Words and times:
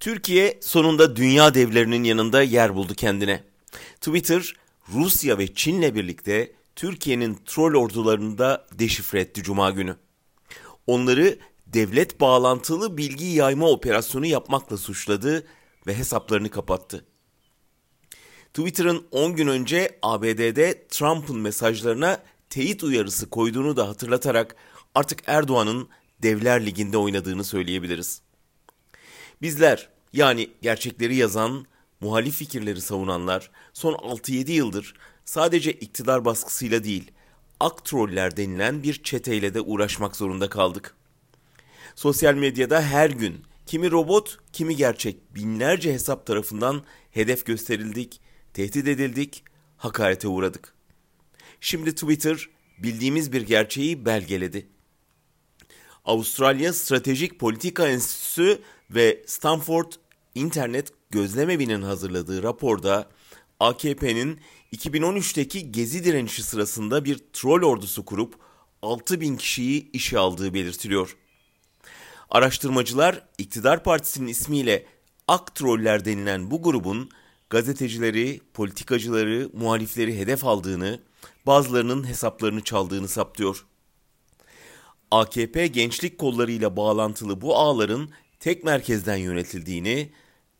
Türkiye 0.00 0.58
sonunda 0.60 1.16
dünya 1.16 1.54
devlerinin 1.54 2.04
yanında 2.04 2.42
yer 2.42 2.74
buldu 2.74 2.94
kendine. 2.94 3.44
Twitter, 4.00 4.54
Rusya 4.94 5.38
ve 5.38 5.54
Çin'le 5.54 5.94
birlikte 5.94 6.52
Türkiye'nin 6.76 7.38
troll 7.46 7.74
ordularını 7.74 8.38
da 8.38 8.66
deşifre 8.72 9.20
etti 9.20 9.42
Cuma 9.42 9.70
günü. 9.70 9.96
Onları 10.86 11.38
devlet 11.66 12.20
bağlantılı 12.20 12.96
bilgi 12.96 13.24
yayma 13.24 13.68
operasyonu 13.68 14.26
yapmakla 14.26 14.76
suçladı 14.76 15.46
ve 15.86 15.98
hesaplarını 15.98 16.50
kapattı. 16.50 17.04
Twitter'ın 18.54 19.06
10 19.10 19.36
gün 19.36 19.46
önce 19.46 19.98
ABD'de 20.02 20.86
Trump'ın 20.88 21.38
mesajlarına 21.38 22.22
teyit 22.50 22.84
uyarısı 22.84 23.30
koyduğunu 23.30 23.76
da 23.76 23.88
hatırlatarak 23.88 24.56
artık 24.94 25.22
Erdoğan'ın 25.26 25.88
Devler 26.22 26.66
Ligi'nde 26.66 26.98
oynadığını 26.98 27.44
söyleyebiliriz. 27.44 28.22
Bizler 29.42 29.88
yani 30.12 30.50
gerçekleri 30.62 31.16
yazan, 31.16 31.66
muhalif 32.00 32.34
fikirleri 32.34 32.80
savunanlar 32.80 33.50
son 33.72 33.94
6-7 33.94 34.50
yıldır 34.50 34.94
sadece 35.24 35.72
iktidar 35.72 36.24
baskısıyla 36.24 36.84
değil, 36.84 37.10
aktroller 37.60 38.36
denilen 38.36 38.82
bir 38.82 39.02
çeteyle 39.02 39.54
de 39.54 39.60
uğraşmak 39.60 40.16
zorunda 40.16 40.48
kaldık. 40.48 40.94
Sosyal 41.94 42.34
medyada 42.34 42.82
her 42.82 43.10
gün 43.10 43.44
kimi 43.66 43.90
robot, 43.90 44.38
kimi 44.52 44.76
gerçek 44.76 45.34
binlerce 45.34 45.92
hesap 45.92 46.26
tarafından 46.26 46.82
hedef 47.10 47.46
gösterildik, 47.46 48.20
tehdit 48.54 48.88
edildik, 48.88 49.44
hakarete 49.76 50.28
uğradık. 50.28 50.74
Şimdi 51.60 51.94
Twitter 51.94 52.48
bildiğimiz 52.78 53.32
bir 53.32 53.42
gerçeği 53.42 54.04
belgeledi. 54.04 54.66
Avustralya 56.04 56.72
Stratejik 56.72 57.38
Politika 57.38 57.88
Enstitüsü 57.88 58.60
ve 58.90 59.22
Stanford 59.26 59.92
İnternet 60.34 60.92
Gözlemevi'nin 61.10 61.82
hazırladığı 61.82 62.42
raporda 62.42 63.08
AKP'nin 63.60 64.40
2013'teki 64.76 65.72
gezi 65.72 66.04
direnişi 66.04 66.42
sırasında 66.42 67.04
bir 67.04 67.20
troll 67.32 67.62
ordusu 67.62 68.04
kurup 68.04 68.34
6 68.82 69.20
bin 69.20 69.36
kişiyi 69.36 69.90
işe 69.92 70.18
aldığı 70.18 70.54
belirtiliyor. 70.54 71.16
Araştırmacılar 72.30 73.22
iktidar 73.38 73.84
partisinin 73.84 74.26
ismiyle 74.26 74.86
Ak 75.28 75.54
Troller 75.54 76.04
denilen 76.04 76.50
bu 76.50 76.62
grubun 76.62 77.10
gazetecileri, 77.50 78.40
politikacıları, 78.54 79.50
muhalifleri 79.52 80.18
hedef 80.18 80.44
aldığını, 80.44 81.00
bazılarının 81.46 82.08
hesaplarını 82.08 82.64
çaldığını 82.64 83.08
saptıyor. 83.08 83.66
AKP 85.10 85.66
gençlik 85.66 86.18
kollarıyla 86.18 86.76
bağlantılı 86.76 87.40
bu 87.40 87.56
ağların 87.56 88.10
tek 88.40 88.64
merkezden 88.64 89.16
yönetildiğini, 89.16 90.10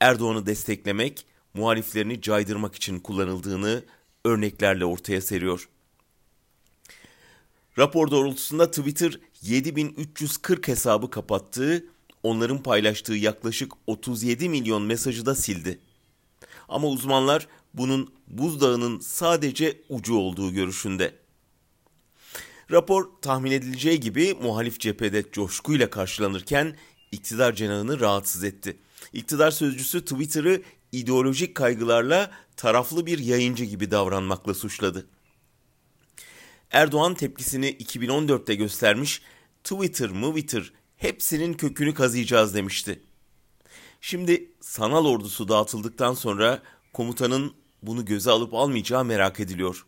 Erdoğan'ı 0.00 0.46
desteklemek, 0.46 1.26
muhaliflerini 1.54 2.20
caydırmak 2.20 2.74
için 2.74 3.00
kullanıldığını 3.00 3.84
örneklerle 4.24 4.84
ortaya 4.84 5.20
seriyor. 5.20 5.68
Rapor 7.78 8.10
doğrultusunda 8.10 8.70
Twitter 8.70 9.20
7340 9.42 10.68
hesabı 10.68 11.10
kapattığı, 11.10 11.86
onların 12.22 12.62
paylaştığı 12.62 13.14
yaklaşık 13.14 13.72
37 13.86 14.48
milyon 14.48 14.82
mesajı 14.82 15.26
da 15.26 15.34
sildi. 15.34 15.78
Ama 16.68 16.88
uzmanlar 16.88 17.48
bunun 17.74 18.12
buzdağının 18.26 19.00
sadece 19.00 19.80
ucu 19.88 20.14
olduğu 20.14 20.52
görüşünde. 20.52 21.14
Rapor 22.70 23.08
tahmin 23.22 23.50
edileceği 23.50 24.00
gibi 24.00 24.34
muhalif 24.42 24.80
cephede 24.80 25.24
coşkuyla 25.32 25.90
karşılanırken 25.90 26.76
iktidar 27.12 27.52
cenahını 27.52 28.00
rahatsız 28.00 28.44
etti. 28.44 28.78
İktidar 29.12 29.50
sözcüsü 29.50 30.00
Twitter'ı 30.04 30.62
ideolojik 30.92 31.54
kaygılarla 31.54 32.30
taraflı 32.56 33.06
bir 33.06 33.18
yayıncı 33.18 33.64
gibi 33.64 33.90
davranmakla 33.90 34.54
suçladı. 34.54 35.06
Erdoğan 36.70 37.14
tepkisini 37.14 37.76
2014'te 37.76 38.54
göstermiş, 38.54 39.22
Twitter, 39.64 40.08
Twitter 40.08 40.72
hepsinin 40.96 41.54
kökünü 41.54 41.94
kazıyacağız 41.94 42.54
demişti. 42.54 43.02
Şimdi 44.00 44.50
sanal 44.60 45.06
ordusu 45.06 45.48
dağıtıldıktan 45.48 46.14
sonra 46.14 46.62
komutanın 46.92 47.54
bunu 47.82 48.04
göze 48.04 48.30
alıp 48.30 48.54
almayacağı 48.54 49.04
merak 49.04 49.40
ediliyor. 49.40 49.86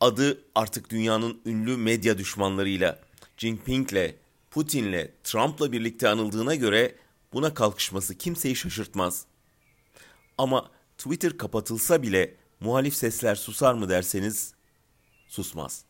Adı 0.00 0.44
artık 0.54 0.90
dünyanın 0.90 1.40
ünlü 1.46 1.76
medya 1.76 2.18
düşmanlarıyla, 2.18 3.00
Jinping'le, 3.36 4.14
Putin'le, 4.56 5.08
Trump'la 5.24 5.72
birlikte 5.72 6.08
anıldığına 6.08 6.54
göre 6.54 6.94
buna 7.32 7.54
kalkışması 7.54 8.18
kimseyi 8.18 8.56
şaşırtmaz. 8.56 9.26
Ama 10.38 10.70
Twitter 10.98 11.38
kapatılsa 11.38 12.02
bile 12.02 12.34
muhalif 12.60 12.94
sesler 12.94 13.34
susar 13.34 13.74
mı 13.74 13.88
derseniz 13.88 14.54
susmaz. 15.28 15.84